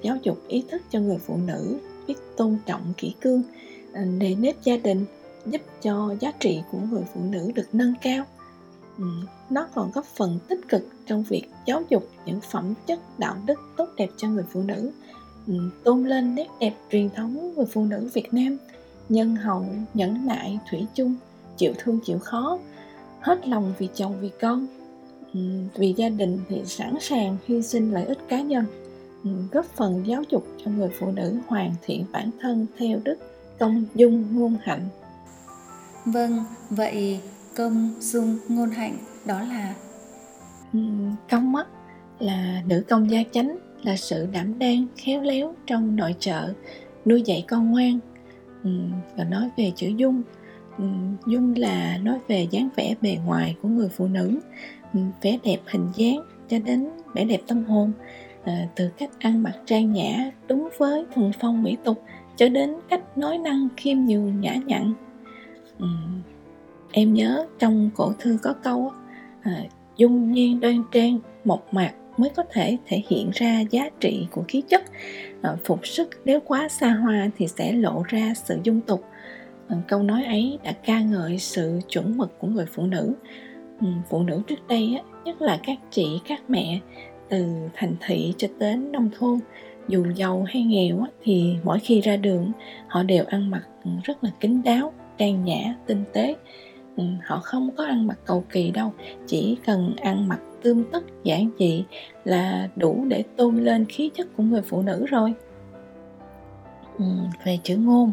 giáo 0.01 0.17
dục 0.23 0.37
ý 0.47 0.63
thức 0.71 0.81
cho 0.89 0.99
người 0.99 1.17
phụ 1.17 1.37
nữ, 1.37 1.77
biết 2.07 2.15
tôn 2.37 2.57
trọng 2.65 2.93
kỹ 2.97 3.13
cương 3.21 3.43
à, 3.93 4.05
nề 4.05 4.35
nếp 4.35 4.63
gia 4.63 4.77
đình, 4.77 5.05
giúp 5.45 5.61
cho 5.81 6.15
giá 6.19 6.31
trị 6.39 6.61
của 6.71 6.77
người 6.91 7.03
phụ 7.13 7.21
nữ 7.29 7.51
được 7.55 7.67
nâng 7.73 7.93
cao. 8.01 8.25
Nó 9.49 9.67
còn 9.75 9.91
góp 9.93 10.05
phần 10.05 10.39
tích 10.47 10.59
cực 10.69 10.87
trong 11.05 11.23
việc 11.23 11.43
giáo 11.65 11.83
dục 11.89 12.09
những 12.25 12.39
phẩm 12.51 12.73
chất, 12.87 12.99
đạo 13.19 13.35
đức 13.45 13.59
tốt 13.77 13.89
đẹp 13.97 14.09
cho 14.17 14.27
người 14.27 14.45
phụ 14.51 14.61
nữ. 14.61 14.91
Tôn 15.83 16.03
lên 16.03 16.35
nét 16.35 16.47
đẹp 16.59 16.73
truyền 16.91 17.09
thống 17.09 17.53
người 17.55 17.65
phụ 17.65 17.85
nữ 17.85 18.09
việt 18.13 18.33
nam, 18.33 18.57
nhân 19.09 19.35
hậu, 19.35 19.65
nhẫn 19.93 20.25
nại, 20.25 20.59
thủy 20.71 20.85
chung, 20.95 21.15
chịu 21.57 21.73
thương 21.77 21.99
chịu 22.05 22.19
khó, 22.19 22.59
hết 23.21 23.47
lòng 23.47 23.73
vì 23.79 23.89
chồng 23.95 24.15
vì 24.21 24.29
con 24.41 24.67
vì 25.75 25.93
gia 25.97 26.09
đình 26.09 26.39
thì 26.49 26.61
sẵn 26.65 26.95
sàng 27.01 27.37
hy 27.47 27.61
sinh 27.61 27.91
lợi 27.91 28.05
ích 28.05 28.17
cá 28.29 28.41
nhân 28.41 28.65
góp 29.51 29.65
phần 29.65 30.03
giáo 30.07 30.23
dục 30.29 30.47
cho 30.65 30.71
người 30.71 30.89
phụ 30.99 31.11
nữ 31.11 31.37
hoàn 31.47 31.73
thiện 31.85 32.05
bản 32.11 32.29
thân 32.39 32.65
theo 32.77 32.99
đức 33.03 33.15
công 33.59 33.85
dung 33.95 34.35
ngôn 34.35 34.57
hạnh. 34.61 34.87
Vâng 36.05 36.43
vậy 36.69 37.19
công 37.55 37.93
dung 37.99 38.37
ngôn 38.47 38.69
hạnh 38.69 38.97
đó 39.25 39.41
là? 39.41 39.75
Công 41.29 41.55
á 41.55 41.63
là 42.19 42.63
nữ 42.67 42.83
công 42.89 43.11
gia 43.11 43.19
chánh 43.31 43.57
là 43.83 43.95
sự 43.97 44.27
đảm 44.31 44.59
đang 44.59 44.85
khéo 44.97 45.21
léo 45.21 45.53
trong 45.67 45.95
nội 45.95 46.15
trợ 46.19 46.53
nuôi 47.05 47.21
dạy 47.21 47.45
con 47.47 47.71
ngoan. 47.71 47.99
Và 49.17 49.23
nói 49.23 49.49
về 49.57 49.71
chữ 49.75 49.87
dung 49.87 50.21
Ừ, 50.79 50.85
dung 51.27 51.53
là 51.57 51.97
nói 52.03 52.19
về 52.27 52.47
dáng 52.51 52.69
vẻ 52.75 52.95
bề 53.01 53.17
ngoài 53.25 53.55
của 53.61 53.69
người 53.69 53.89
phụ 53.89 54.07
nữ. 54.07 54.39
Ừ, 54.93 54.99
vẻ 55.21 55.37
đẹp 55.43 55.57
hình 55.65 55.87
dáng 55.95 56.23
cho 56.47 56.59
đến 56.59 56.89
vẻ 57.13 57.25
đẹp 57.25 57.41
tâm 57.47 57.63
hồn. 57.63 57.91
À, 58.43 58.67
từ 58.75 58.89
cách 58.97 59.09
ăn 59.19 59.43
mặc 59.43 59.53
trang 59.65 59.93
nhã 59.93 60.31
đúng 60.47 60.69
với 60.77 61.05
thuần 61.15 61.31
phong 61.39 61.63
mỹ 61.63 61.77
tục 61.83 62.03
cho 62.35 62.49
đến 62.49 62.75
cách 62.89 63.17
nói 63.17 63.37
năng 63.37 63.67
khiêm 63.77 63.97
nhường 63.97 64.41
nhã 64.41 64.55
nhặn. 64.65 64.93
Ừ. 65.79 65.87
em 66.91 67.13
nhớ 67.13 67.45
trong 67.59 67.89
cổ 67.95 68.13
thư 68.19 68.37
có 68.43 68.53
câu 68.53 68.91
à, 69.41 69.63
dung 69.97 70.31
nhan 70.31 70.59
đoan 70.59 70.83
trang 70.91 71.19
mộc 71.45 71.73
mạc 71.73 71.91
mới 72.17 72.29
có 72.29 72.43
thể 72.51 72.77
thể 72.85 73.03
hiện 73.07 73.29
ra 73.33 73.59
giá 73.59 73.89
trị 73.99 74.27
của 74.31 74.43
khí 74.47 74.63
chất. 74.69 74.83
À, 75.41 75.55
phục 75.65 75.87
sức 75.87 76.09
nếu 76.25 76.39
quá 76.39 76.69
xa 76.69 76.89
hoa 76.89 77.29
thì 77.37 77.47
sẽ 77.47 77.73
lộ 77.73 78.03
ra 78.07 78.33
sự 78.35 78.59
dung 78.63 78.81
tục 78.81 79.05
câu 79.87 80.03
nói 80.03 80.23
ấy 80.23 80.59
đã 80.63 80.71
ca 80.71 81.01
ngợi 81.01 81.37
sự 81.37 81.79
chuẩn 81.89 82.17
mực 82.17 82.39
của 82.39 82.47
người 82.47 82.65
phụ 82.65 82.83
nữ. 82.83 83.13
Ừ, 83.81 83.87
phụ 84.09 84.23
nữ 84.23 84.41
trước 84.47 84.67
đây 84.67 84.95
á, 84.97 85.03
nhất 85.25 85.41
là 85.41 85.59
các 85.63 85.77
chị 85.91 86.21
các 86.27 86.41
mẹ 86.47 86.79
từ 87.29 87.45
thành 87.73 87.95
thị 88.05 88.33
cho 88.37 88.47
đến 88.59 88.91
nông 88.91 89.09
thôn 89.19 89.39
dù 89.87 90.05
giàu 90.15 90.43
hay 90.47 90.63
nghèo 90.63 90.99
á, 91.01 91.07
thì 91.23 91.55
mỗi 91.63 91.79
khi 91.79 92.01
ra 92.01 92.17
đường 92.17 92.51
họ 92.87 93.03
đều 93.03 93.25
ăn 93.27 93.51
mặc 93.51 93.67
rất 94.03 94.23
là 94.23 94.29
kín 94.39 94.61
đáo 94.63 94.93
trang 95.17 95.45
nhã 95.45 95.75
tinh 95.85 96.03
tế. 96.13 96.35
Ừ, 96.97 97.03
họ 97.25 97.39
không 97.39 97.69
có 97.77 97.85
ăn 97.85 98.07
mặc 98.07 98.19
cầu 98.25 98.43
kỳ 98.49 98.71
đâu 98.71 98.93
chỉ 99.27 99.57
cần 99.65 99.95
ăn 100.01 100.27
mặc 100.27 100.39
tươm 100.61 100.83
tất 100.91 101.03
giản 101.23 101.49
dị 101.59 101.83
là 102.23 102.69
đủ 102.75 103.05
để 103.07 103.23
tôn 103.35 103.57
lên 103.57 103.85
khí 103.85 104.09
chất 104.13 104.27
của 104.37 104.43
người 104.43 104.61
phụ 104.61 104.81
nữ 104.81 105.05
rồi. 105.05 105.33
Ừ, 106.97 107.05
về 107.45 107.59
chữ 107.63 107.77
ngôn 107.77 108.11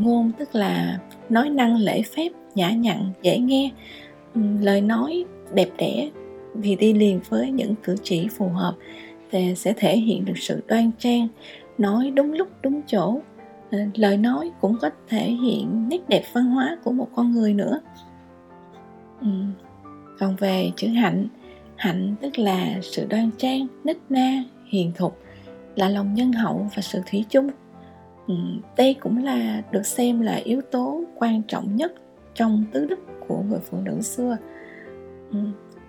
ngôn 0.00 0.32
tức 0.38 0.54
là 0.54 0.98
nói 1.28 1.50
năng 1.50 1.76
lễ 1.76 2.02
phép, 2.02 2.28
nhã 2.54 2.70
nhặn, 2.70 3.12
dễ 3.22 3.38
nghe. 3.38 3.70
Lời 4.60 4.80
nói 4.80 5.24
đẹp 5.54 5.68
đẽ 5.78 6.10
thì 6.62 6.76
đi 6.76 6.92
liền 6.92 7.20
với 7.28 7.50
những 7.50 7.74
cử 7.82 7.96
chỉ 8.02 8.28
phù 8.28 8.48
hợp 8.48 8.74
thì 9.30 9.54
sẽ 9.54 9.72
thể 9.76 9.96
hiện 9.96 10.24
được 10.24 10.38
sự 10.38 10.62
đoan 10.66 10.90
trang, 10.98 11.28
nói 11.78 12.10
đúng 12.10 12.32
lúc, 12.32 12.48
đúng 12.62 12.80
chỗ. 12.86 13.20
Ờ, 13.70 13.78
lời 13.94 14.16
nói 14.16 14.50
cũng 14.60 14.76
có 14.80 14.90
thể 15.08 15.30
hiện 15.30 15.88
nét 15.88 16.08
đẹp 16.08 16.22
văn 16.32 16.44
hóa 16.44 16.76
của 16.84 16.92
một 16.92 17.08
con 17.14 17.32
người 17.32 17.54
nữa. 17.54 17.80
Còn 20.18 20.36
về 20.36 20.70
chữ 20.76 20.88
hạnh 20.88 21.26
hạnh 21.76 22.14
tức 22.20 22.38
là 22.38 22.78
sự 22.82 23.06
đoan 23.10 23.30
trang, 23.38 23.66
nít 23.84 23.96
na, 24.08 24.44
hiền 24.66 24.92
thục, 24.96 25.18
là 25.76 25.88
lòng 25.88 26.14
nhân 26.14 26.32
hậu 26.32 26.66
và 26.76 26.82
sự 26.82 27.00
thủy 27.10 27.24
chung 27.30 27.50
đây 28.76 28.96
cũng 29.00 29.24
là 29.24 29.62
được 29.70 29.86
xem 29.86 30.20
là 30.20 30.34
yếu 30.34 30.60
tố 30.70 31.04
quan 31.16 31.42
trọng 31.42 31.76
nhất 31.76 31.92
trong 32.34 32.64
tứ 32.72 32.86
đức 32.86 32.98
của 33.28 33.42
người 33.42 33.60
phụ 33.70 33.78
nữ 33.80 34.00
xưa 34.00 34.36
ừ, 35.32 35.38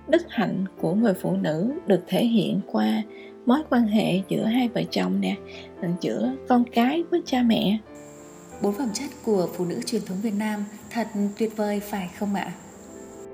đức 0.08 0.22
hạnh 0.30 0.66
của 0.82 0.94
người 0.94 1.14
phụ 1.14 1.36
nữ 1.36 1.74
được 1.88 2.04
thể 2.08 2.26
hiện 2.26 2.60
qua 2.72 3.04
mối 3.46 3.60
quan 3.70 3.88
hệ 3.88 4.22
giữa 4.28 4.46
hai 4.46 4.68
vợ 4.68 4.82
chồng 4.90 5.22
nè 5.22 5.36
giữa 6.02 6.32
con 6.48 6.64
cái 6.74 7.04
với 7.12 7.22
cha 7.26 7.44
mẹ 7.46 7.78
bốn 8.62 8.74
phẩm 8.74 8.88
chất 8.94 9.10
của 9.26 9.48
phụ 9.54 9.66
nữ 9.66 9.80
truyền 9.86 10.02
thống 10.08 10.18
Việt 10.22 10.34
Nam 10.40 10.66
thật 10.92 11.08
tuyệt 11.38 11.58
vời 11.58 11.80
phải 11.80 12.10
không 12.20 12.36
ạ? 12.36 12.52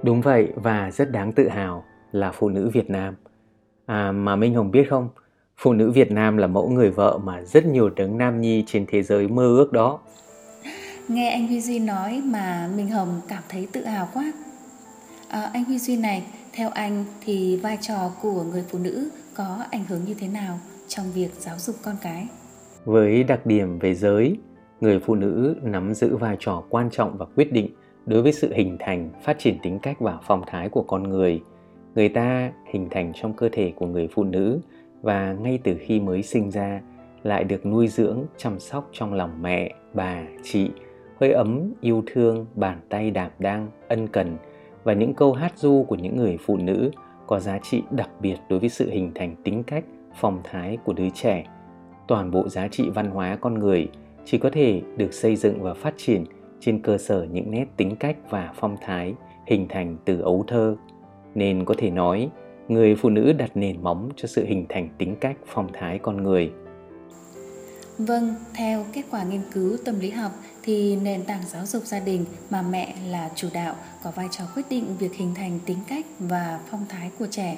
Đúng 0.03 0.21
vậy 0.21 0.47
và 0.55 0.91
rất 0.91 1.11
đáng 1.11 1.31
tự 1.31 1.49
hào 1.49 1.83
là 2.11 2.31
phụ 2.31 2.49
nữ 2.49 2.69
Việt 2.73 2.89
Nam. 2.89 3.15
À 3.85 4.11
mà 4.11 4.35
Minh 4.35 4.55
Hồng 4.55 4.71
biết 4.71 4.87
không, 4.89 5.09
phụ 5.57 5.73
nữ 5.73 5.91
Việt 5.91 6.11
Nam 6.11 6.37
là 6.37 6.47
mẫu 6.47 6.69
người 6.69 6.89
vợ 6.89 7.19
mà 7.23 7.41
rất 7.41 7.65
nhiều 7.65 7.89
đấng 7.89 8.17
nam 8.17 8.41
nhi 8.41 8.63
trên 8.67 8.85
thế 8.87 9.03
giới 9.03 9.27
mơ 9.27 9.43
ước 9.43 9.73
đó. 9.73 9.99
Nghe 11.07 11.29
anh 11.29 11.47
Huy 11.47 11.61
Duy 11.61 11.79
nói 11.79 12.21
mà 12.25 12.69
Minh 12.77 12.89
Hồng 12.89 13.21
cảm 13.27 13.43
thấy 13.49 13.67
tự 13.71 13.85
hào 13.85 14.07
quá. 14.13 14.31
À, 15.29 15.49
anh 15.53 15.63
Huy 15.63 15.79
Duy 15.79 15.97
này, 15.97 16.23
theo 16.53 16.69
anh 16.69 17.05
thì 17.25 17.59
vai 17.63 17.77
trò 17.81 18.11
của 18.21 18.43
người 18.43 18.63
phụ 18.69 18.79
nữ 18.79 19.09
có 19.35 19.65
ảnh 19.71 19.83
hưởng 19.89 19.99
như 20.05 20.13
thế 20.13 20.27
nào 20.27 20.59
trong 20.87 21.05
việc 21.13 21.29
giáo 21.39 21.55
dục 21.57 21.75
con 21.83 21.95
cái? 22.01 22.27
Với 22.85 23.23
đặc 23.23 23.45
điểm 23.45 23.79
về 23.79 23.95
giới, 23.95 24.37
người 24.81 24.99
phụ 24.99 25.15
nữ 25.15 25.55
nắm 25.63 25.93
giữ 25.93 26.15
vai 26.17 26.37
trò 26.39 26.63
quan 26.69 26.89
trọng 26.91 27.17
và 27.17 27.25
quyết 27.35 27.51
định 27.51 27.69
đối 28.05 28.21
với 28.21 28.33
sự 28.33 28.53
hình 28.53 28.77
thành, 28.79 29.09
phát 29.23 29.39
triển 29.39 29.57
tính 29.63 29.79
cách 29.79 29.99
và 29.99 30.17
phong 30.27 30.43
thái 30.47 30.69
của 30.69 30.83
con 30.83 31.03
người. 31.03 31.41
Người 31.95 32.09
ta 32.09 32.51
hình 32.73 32.87
thành 32.91 33.13
trong 33.21 33.33
cơ 33.33 33.49
thể 33.51 33.73
của 33.75 33.85
người 33.85 34.07
phụ 34.13 34.23
nữ 34.23 34.59
và 35.01 35.33
ngay 35.33 35.59
từ 35.63 35.75
khi 35.79 35.99
mới 35.99 36.23
sinh 36.23 36.51
ra 36.51 36.81
lại 37.23 37.43
được 37.43 37.65
nuôi 37.65 37.87
dưỡng, 37.87 38.25
chăm 38.37 38.59
sóc 38.59 38.89
trong 38.91 39.13
lòng 39.13 39.41
mẹ, 39.41 39.73
bà, 39.93 40.23
chị, 40.43 40.71
hơi 41.21 41.31
ấm, 41.31 41.73
yêu 41.81 42.03
thương, 42.05 42.45
bàn 42.55 42.79
tay 42.89 43.11
đảm 43.11 43.31
đang, 43.39 43.67
ân 43.87 44.07
cần 44.07 44.37
và 44.83 44.93
những 44.93 45.13
câu 45.13 45.33
hát 45.33 45.57
du 45.57 45.85
của 45.87 45.95
những 45.95 46.17
người 46.17 46.37
phụ 46.45 46.57
nữ 46.57 46.91
có 47.27 47.39
giá 47.39 47.59
trị 47.59 47.83
đặc 47.91 48.09
biệt 48.21 48.35
đối 48.49 48.59
với 48.59 48.69
sự 48.69 48.89
hình 48.89 49.11
thành 49.15 49.35
tính 49.43 49.63
cách, 49.63 49.83
phong 50.19 50.41
thái 50.43 50.77
của 50.85 50.93
đứa 50.93 51.09
trẻ. 51.09 51.45
Toàn 52.07 52.31
bộ 52.31 52.49
giá 52.49 52.67
trị 52.67 52.89
văn 52.89 53.09
hóa 53.09 53.37
con 53.41 53.53
người 53.53 53.89
chỉ 54.25 54.37
có 54.37 54.49
thể 54.49 54.81
được 54.97 55.13
xây 55.13 55.35
dựng 55.35 55.61
và 55.61 55.73
phát 55.73 55.93
triển 55.97 56.25
trên 56.59 56.81
cơ 56.81 56.97
sở 56.97 57.23
những 57.31 57.51
nét 57.51 57.65
tính 57.77 57.95
cách 57.95 58.17
và 58.29 58.51
phong 58.55 58.75
thái 58.81 59.13
hình 59.45 59.67
thành 59.67 59.97
từ 60.05 60.21
ấu 60.21 60.43
thơ 60.47 60.75
nên 61.35 61.65
có 61.65 61.75
thể 61.77 61.89
nói 61.89 62.29
người 62.67 62.95
phụ 62.95 63.09
nữ 63.09 63.33
đặt 63.33 63.57
nền 63.57 63.83
móng 63.83 64.09
cho 64.15 64.27
sự 64.27 64.45
hình 64.45 64.65
thành 64.69 64.89
tính 64.97 65.15
cách 65.21 65.37
phong 65.45 65.67
thái 65.73 65.99
con 65.99 66.23
người 66.23 66.51
vâng 67.97 68.35
theo 68.55 68.85
kết 68.93 69.03
quả 69.11 69.23
nghiên 69.23 69.41
cứu 69.53 69.77
tâm 69.85 69.99
lý 69.99 70.09
học 70.09 70.31
thì 70.63 70.95
nền 70.95 71.23
tảng 71.23 71.41
giáo 71.45 71.65
dục 71.65 71.83
gia 71.83 71.99
đình 71.99 72.25
mà 72.49 72.61
mẹ 72.61 72.95
là 73.09 73.29
chủ 73.35 73.47
đạo 73.53 73.75
có 74.03 74.11
vai 74.15 74.27
trò 74.31 74.43
quyết 74.55 74.63
định 74.69 74.85
việc 74.99 75.13
hình 75.13 75.33
thành 75.35 75.59
tính 75.65 75.77
cách 75.87 76.05
và 76.19 76.59
phong 76.71 76.85
thái 76.89 77.11
của 77.19 77.27
trẻ 77.31 77.57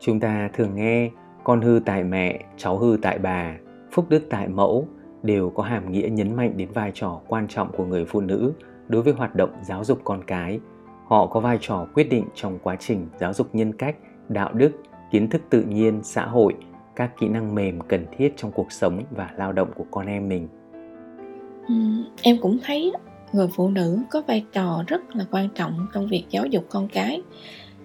chúng 0.00 0.20
ta 0.20 0.50
thường 0.52 0.74
nghe 0.74 1.10
con 1.44 1.60
hư 1.62 1.80
tại 1.86 2.04
mẹ 2.04 2.40
cháu 2.56 2.78
hư 2.78 2.96
tại 3.02 3.18
bà 3.18 3.56
phúc 3.92 4.06
đức 4.08 4.22
tại 4.30 4.48
mẫu 4.48 4.88
đều 5.22 5.50
có 5.50 5.62
hàm 5.62 5.92
nghĩa 5.92 6.08
nhấn 6.08 6.36
mạnh 6.36 6.52
đến 6.56 6.68
vai 6.74 6.90
trò 6.94 7.20
quan 7.28 7.48
trọng 7.48 7.72
của 7.76 7.84
người 7.84 8.04
phụ 8.04 8.20
nữ 8.20 8.52
đối 8.88 9.02
với 9.02 9.12
hoạt 9.12 9.34
động 9.34 9.50
giáo 9.62 9.84
dục 9.84 10.00
con 10.04 10.24
cái. 10.26 10.60
Họ 11.04 11.26
có 11.26 11.40
vai 11.40 11.58
trò 11.60 11.86
quyết 11.94 12.10
định 12.10 12.24
trong 12.34 12.58
quá 12.62 12.76
trình 12.80 13.08
giáo 13.20 13.32
dục 13.32 13.48
nhân 13.52 13.72
cách, 13.72 13.96
đạo 14.28 14.52
đức, 14.52 14.72
kiến 15.10 15.30
thức 15.30 15.42
tự 15.50 15.62
nhiên, 15.62 16.00
xã 16.02 16.26
hội, 16.26 16.54
các 16.96 17.10
kỹ 17.20 17.28
năng 17.28 17.54
mềm 17.54 17.80
cần 17.80 18.06
thiết 18.18 18.34
trong 18.36 18.52
cuộc 18.52 18.72
sống 18.72 19.02
và 19.10 19.30
lao 19.36 19.52
động 19.52 19.70
của 19.76 19.84
con 19.90 20.06
em 20.06 20.28
mình. 20.28 20.48
Ừ, 21.68 21.74
em 22.22 22.36
cũng 22.42 22.58
thấy 22.64 22.92
người 23.32 23.48
phụ 23.56 23.68
nữ 23.68 23.98
có 24.10 24.22
vai 24.26 24.44
trò 24.52 24.84
rất 24.86 25.16
là 25.16 25.24
quan 25.30 25.48
trọng 25.54 25.86
trong 25.94 26.08
việc 26.08 26.24
giáo 26.30 26.46
dục 26.46 26.64
con 26.68 26.88
cái 26.88 27.22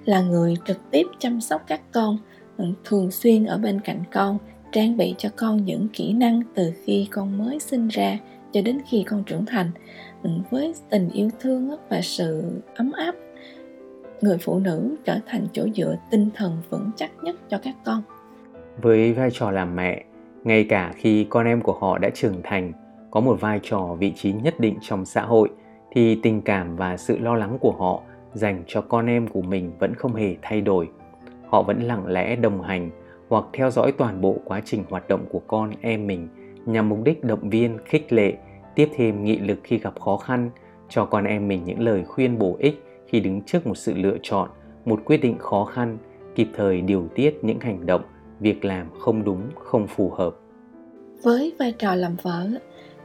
là 0.06 0.22
người 0.22 0.56
trực 0.66 0.78
tiếp 0.92 1.08
chăm 1.20 1.42
sóc 1.42 1.62
các 1.68 1.82
con 1.92 2.18
ừ, 2.58 2.66
thường 2.84 3.12
xuyên 3.12 3.46
ở 3.46 3.58
bên 3.58 3.80
cạnh 3.80 4.04
con 4.12 4.38
trang 4.72 4.98
bị 4.98 5.16
cho 5.18 5.30
con 5.36 5.66
những 5.66 5.88
kỹ 5.94 6.14
năng 6.14 6.42
từ 6.56 6.74
khi 6.86 7.08
con 7.12 7.38
mới 7.38 7.60
sinh 7.60 7.88
ra 7.88 8.18
cho 8.51 8.62
đến 8.62 8.82
khi 8.88 9.03
con 9.10 9.24
trưởng 9.24 9.46
thành. 9.46 9.72
Ừ, 10.24 10.29
với 10.51 10.74
tình 10.89 11.10
yêu 11.10 11.29
thương 11.39 11.70
và 11.89 12.01
sự 12.01 12.62
ấm 12.75 12.91
áp, 12.91 13.15
người 14.22 14.38
phụ 14.38 14.60
nữ 14.60 14.96
trở 15.06 15.20
thành 15.25 15.48
chỗ 15.53 15.68
dựa 15.75 15.96
tinh 16.12 16.29
thần 16.36 16.58
vững 16.70 16.91
chắc 16.96 17.12
nhất 17.22 17.36
cho 17.50 17.58
các 17.63 17.75
con. 17.86 18.01
Với 18.82 19.13
vai 19.13 19.29
trò 19.32 19.51
làm 19.51 19.75
mẹ, 19.75 20.03
ngay 20.44 20.63
cả 20.63 20.94
khi 20.96 21.27
con 21.29 21.46
em 21.46 21.62
của 21.62 21.77
họ 21.79 21.98
đã 21.98 22.10
trưởng 22.10 22.41
thành, 22.44 22.74
có 23.12 23.20
một 23.20 23.41
vai 23.41 23.60
trò 23.63 23.96
vị 24.00 24.13
trí 24.15 24.34
nhất 24.34 24.60
định 24.60 24.75
trong 24.82 25.06
xã 25.06 25.22
hội, 25.22 25.50
thì 25.91 26.20
tình 26.24 26.41
cảm 26.41 26.75
và 26.75 26.98
sự 26.98 27.18
lo 27.18 27.36
lắng 27.36 27.58
của 27.62 27.72
họ 27.72 28.01
dành 28.34 28.63
cho 28.68 28.82
con 28.82 29.08
em 29.08 29.27
của 29.27 29.41
mình 29.41 29.72
vẫn 29.79 29.94
không 29.96 30.15
hề 30.15 30.36
thay 30.41 30.62
đổi. 30.62 30.89
Họ 31.48 31.62
vẫn 31.62 31.82
lặng 31.82 32.08
lẽ 32.08 32.36
đồng 32.36 32.62
hành 32.62 32.89
hoặc 33.29 33.46
theo 33.53 33.72
dõi 33.72 33.91
toàn 33.91 34.22
bộ 34.22 34.38
quá 34.46 34.62
trình 34.65 34.84
hoạt 34.89 35.08
động 35.08 35.25
của 35.29 35.41
con 35.48 35.72
em 35.82 36.08
mình 36.08 36.27
nhằm 36.72 36.90
mục 36.90 37.00
đích 37.04 37.24
động 37.24 37.50
viên, 37.50 37.78
khích 37.86 38.14
lệ, 38.14 38.34
tiếp 38.76 38.90
thêm 38.96 39.24
nghị 39.24 39.38
lực 39.38 39.60
khi 39.64 39.78
gặp 39.78 40.00
khó 40.00 40.18
khăn, 40.18 40.50
cho 40.90 41.06
con 41.06 41.24
em 41.26 41.48
mình 41.48 41.64
những 41.64 41.80
lời 41.80 42.04
khuyên 42.04 42.40
bổ 42.40 42.56
ích 42.60 42.84
khi 43.08 43.20
đứng 43.20 43.42
trước 43.42 43.68
một 43.68 43.78
sự 43.78 43.94
lựa 43.94 44.18
chọn, 44.22 44.50
một 44.86 45.02
quyết 45.06 45.18
định 45.18 45.38
khó 45.40 45.66
khăn, 45.66 45.98
kịp 46.36 46.48
thời 46.56 46.82
điều 46.82 47.08
tiết 47.16 47.40
những 47.42 47.60
hành 47.60 47.86
động, 47.86 48.02
việc 48.40 48.66
làm 48.66 48.88
không 49.00 49.24
đúng, 49.24 49.42
không 49.56 49.88
phù 49.88 50.10
hợp. 50.10 50.36
Với 51.24 51.54
vai 51.60 51.72
trò 51.72 51.96
làm 51.96 52.16
vợ, 52.22 52.48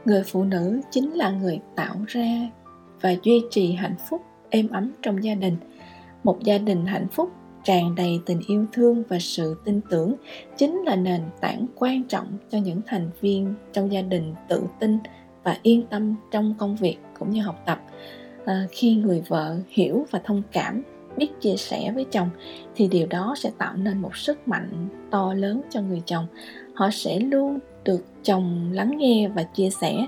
người 0.05 0.23
phụ 0.25 0.43
nữ 0.43 0.81
chính 0.91 1.13
là 1.13 1.31
người 1.31 1.59
tạo 1.75 1.95
ra 2.07 2.49
và 3.01 3.15
duy 3.23 3.43
trì 3.49 3.73
hạnh 3.73 3.95
phúc 4.09 4.21
êm 4.49 4.67
ấm 4.67 4.91
trong 5.01 5.23
gia 5.23 5.35
đình. 5.35 5.57
Một 6.23 6.43
gia 6.43 6.57
đình 6.57 6.85
hạnh 6.85 7.07
phúc 7.11 7.31
tràn 7.65 7.95
đầy 7.95 8.19
tình 8.25 8.39
yêu 8.47 8.65
thương 8.73 9.03
và 9.09 9.19
sự 9.19 9.55
tin 9.65 9.81
tưởng 9.89 10.13
chính 10.57 10.81
là 10.85 10.95
nền 10.95 11.21
tảng 11.41 11.67
quan 11.75 12.03
trọng 12.03 12.27
cho 12.49 12.57
những 12.57 12.81
thành 12.87 13.09
viên 13.21 13.53
trong 13.73 13.91
gia 13.91 14.01
đình 14.01 14.33
tự 14.49 14.63
tin 14.79 14.97
và 15.43 15.57
yên 15.63 15.83
tâm 15.89 16.15
trong 16.31 16.55
công 16.57 16.75
việc 16.75 16.97
cũng 17.19 17.29
như 17.29 17.41
học 17.41 17.63
tập. 17.65 17.81
À, 18.45 18.67
khi 18.71 18.95
người 18.95 19.23
vợ 19.27 19.57
hiểu 19.69 20.05
và 20.11 20.19
thông 20.23 20.41
cảm 20.51 20.83
biết 21.17 21.27
chia 21.41 21.55
sẻ 21.57 21.91
với 21.91 22.05
chồng 22.11 22.29
thì 22.75 22.87
điều 22.87 23.07
đó 23.07 23.35
sẽ 23.37 23.51
tạo 23.57 23.75
nên 23.75 24.01
một 24.01 24.17
sức 24.17 24.47
mạnh 24.47 24.87
to 25.11 25.33
lớn 25.33 25.61
cho 25.69 25.81
người 25.81 26.01
chồng. 26.05 26.25
Họ 26.73 26.89
sẽ 26.91 27.19
luôn 27.19 27.59
được 27.83 28.05
chồng 28.23 28.69
lắng 28.73 28.97
nghe 28.97 29.27
và 29.35 29.43
chia 29.43 29.69
sẻ. 29.69 30.07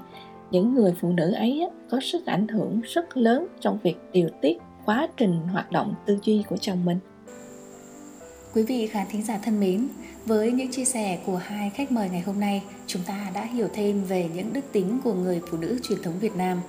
Những 0.51 0.73
người 0.73 0.93
phụ 0.99 1.11
nữ 1.11 1.33
ấy 1.33 1.69
có 1.89 1.99
sức 2.01 2.25
ảnh 2.25 2.47
hưởng 2.47 2.81
rất 2.83 3.17
lớn 3.17 3.47
trong 3.59 3.77
việc 3.83 3.97
điều 4.11 4.29
tiết 4.41 4.57
quá 4.85 5.07
trình 5.17 5.39
hoạt 5.51 5.71
động 5.71 5.95
tư 6.05 6.17
duy 6.23 6.43
của 6.49 6.57
chồng 6.57 6.85
mình. 6.85 6.97
Quý 8.57 8.63
vị 8.63 8.87
khán 8.87 9.07
thính 9.09 9.23
giả 9.23 9.39
thân 9.43 9.59
mến, 9.59 9.87
với 10.25 10.51
những 10.51 10.71
chia 10.71 10.85
sẻ 10.85 11.19
của 11.25 11.37
hai 11.37 11.69
khách 11.69 11.91
mời 11.91 12.09
ngày 12.09 12.21
hôm 12.21 12.39
nay, 12.39 12.63
chúng 12.87 13.01
ta 13.03 13.31
đã 13.33 13.43
hiểu 13.43 13.67
thêm 13.73 14.03
về 14.03 14.29
những 14.35 14.53
đức 14.53 14.61
tính 14.71 14.99
của 15.03 15.13
người 15.13 15.41
phụ 15.51 15.57
nữ 15.57 15.79
truyền 15.83 16.01
thống 16.03 16.19
Việt 16.19 16.35
Nam. 16.35 16.61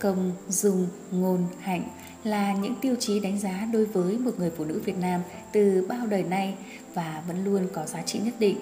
Công, 0.00 0.32
dung, 0.48 0.86
ngôn, 1.10 1.46
hạnh 1.60 1.82
là 2.24 2.54
những 2.54 2.74
tiêu 2.80 2.94
chí 3.00 3.20
đánh 3.20 3.38
giá 3.38 3.68
đối 3.72 3.84
với 3.84 4.18
một 4.18 4.30
người 4.38 4.50
phụ 4.56 4.64
nữ 4.64 4.82
Việt 4.84 4.98
Nam 4.98 5.20
từ 5.52 5.86
bao 5.88 6.06
đời 6.06 6.22
nay 6.22 6.54
và 6.94 7.22
vẫn 7.28 7.44
luôn 7.44 7.66
có 7.72 7.86
giá 7.86 8.02
trị 8.02 8.18
nhất 8.18 8.34
định. 8.38 8.56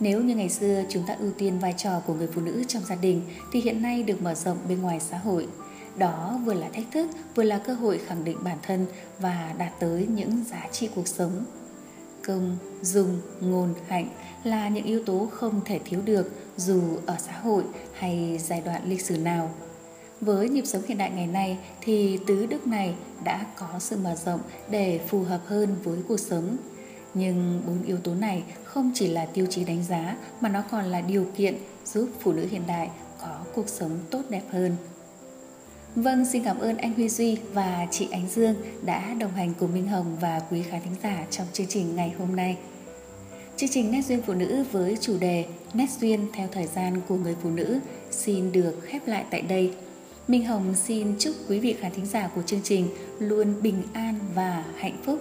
Nếu 0.00 0.20
như 0.20 0.36
ngày 0.36 0.48
xưa 0.48 0.82
chúng 0.88 1.02
ta 1.06 1.16
ưu 1.18 1.30
tiên 1.38 1.58
vai 1.58 1.74
trò 1.76 2.00
của 2.06 2.14
người 2.14 2.28
phụ 2.34 2.40
nữ 2.40 2.64
trong 2.68 2.82
gia 2.88 2.96
đình 2.96 3.22
thì 3.52 3.60
hiện 3.60 3.82
nay 3.82 4.02
được 4.02 4.22
mở 4.22 4.34
rộng 4.34 4.58
bên 4.68 4.82
ngoài 4.82 5.00
xã 5.00 5.18
hội. 5.18 5.46
Đó 5.98 6.40
vừa 6.44 6.54
là 6.54 6.68
thách 6.68 6.86
thức, 6.92 7.06
vừa 7.34 7.42
là 7.42 7.58
cơ 7.58 7.74
hội 7.74 8.00
khẳng 8.06 8.24
định 8.24 8.36
bản 8.44 8.58
thân 8.62 8.86
và 9.18 9.54
đạt 9.58 9.72
tới 9.80 10.06
những 10.10 10.44
giá 10.50 10.68
trị 10.72 10.88
cuộc 10.94 11.08
sống 11.08 11.44
công, 12.26 12.56
dung, 12.82 13.20
ngôn, 13.40 13.74
hạnh 13.86 14.08
là 14.44 14.68
những 14.68 14.84
yếu 14.84 15.04
tố 15.04 15.28
không 15.32 15.60
thể 15.64 15.80
thiếu 15.84 16.00
được 16.04 16.30
dù 16.56 16.82
ở 17.06 17.16
xã 17.18 17.32
hội 17.32 17.64
hay 17.92 18.38
giai 18.38 18.60
đoạn 18.60 18.82
lịch 18.88 19.00
sử 19.00 19.16
nào. 19.16 19.50
Với 20.20 20.48
nhịp 20.48 20.66
sống 20.66 20.82
hiện 20.88 20.98
đại 20.98 21.10
ngày 21.10 21.26
nay 21.26 21.58
thì 21.80 22.18
tứ 22.26 22.46
đức 22.46 22.66
này 22.66 22.94
đã 23.24 23.46
có 23.56 23.66
sự 23.78 23.96
mở 23.96 24.14
rộng 24.24 24.40
để 24.70 25.00
phù 25.08 25.22
hợp 25.22 25.40
hơn 25.46 25.76
với 25.84 25.98
cuộc 26.08 26.20
sống. 26.20 26.56
Nhưng 27.14 27.62
bốn 27.66 27.82
yếu 27.82 27.96
tố 27.96 28.14
này 28.14 28.42
không 28.64 28.90
chỉ 28.94 29.08
là 29.08 29.26
tiêu 29.26 29.46
chí 29.50 29.64
đánh 29.64 29.84
giá 29.84 30.16
mà 30.40 30.48
nó 30.48 30.62
còn 30.70 30.84
là 30.84 31.00
điều 31.00 31.26
kiện 31.36 31.54
giúp 31.84 32.08
phụ 32.20 32.32
nữ 32.32 32.46
hiện 32.50 32.62
đại 32.66 32.90
có 33.20 33.38
cuộc 33.54 33.68
sống 33.68 33.98
tốt 34.10 34.22
đẹp 34.30 34.42
hơn. 34.50 34.76
Vâng, 35.96 36.24
xin 36.24 36.42
cảm 36.44 36.58
ơn 36.58 36.76
anh 36.76 36.94
Huy 36.94 37.08
Duy 37.08 37.36
và 37.52 37.86
chị 37.90 38.08
Ánh 38.12 38.28
Dương 38.28 38.54
đã 38.84 39.14
đồng 39.14 39.32
hành 39.32 39.52
cùng 39.60 39.74
Minh 39.74 39.88
Hồng 39.88 40.16
và 40.20 40.40
quý 40.50 40.62
khán 40.62 40.80
thính 40.82 40.94
giả 41.02 41.26
trong 41.30 41.46
chương 41.52 41.66
trình 41.66 41.96
ngày 41.96 42.14
hôm 42.18 42.36
nay. 42.36 42.56
Chương 43.56 43.68
trình 43.68 43.90
Nét 43.90 44.02
Duyên 44.02 44.22
Phụ 44.26 44.34
Nữ 44.34 44.64
với 44.72 44.96
chủ 45.00 45.18
đề 45.18 45.46
Nét 45.74 45.86
Duyên 46.00 46.26
theo 46.32 46.48
thời 46.52 46.66
gian 46.66 47.00
của 47.08 47.16
người 47.16 47.36
phụ 47.42 47.50
nữ 47.50 47.80
xin 48.10 48.52
được 48.52 48.80
khép 48.82 49.06
lại 49.06 49.24
tại 49.30 49.42
đây. 49.42 49.72
Minh 50.28 50.44
Hồng 50.44 50.74
xin 50.74 51.14
chúc 51.18 51.34
quý 51.48 51.58
vị 51.58 51.76
khán 51.80 51.92
thính 51.94 52.06
giả 52.06 52.30
của 52.34 52.42
chương 52.42 52.62
trình 52.64 52.88
luôn 53.18 53.62
bình 53.62 53.82
an 53.92 54.14
và 54.34 54.64
hạnh 54.76 54.96
phúc. 55.04 55.20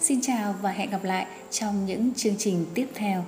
Xin 0.00 0.20
chào 0.22 0.54
và 0.62 0.70
hẹn 0.70 0.90
gặp 0.90 1.04
lại 1.04 1.26
trong 1.50 1.86
những 1.86 2.14
chương 2.14 2.36
trình 2.38 2.66
tiếp 2.74 2.86
theo. 2.94 3.24